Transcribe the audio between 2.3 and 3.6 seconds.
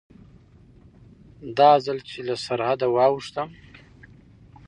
سرحده واوښتم.